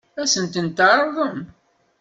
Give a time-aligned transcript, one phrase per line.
[0.21, 1.39] Ad sent-tent-tɛeṛḍem?